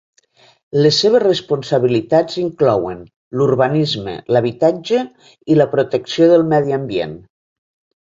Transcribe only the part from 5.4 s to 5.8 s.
i la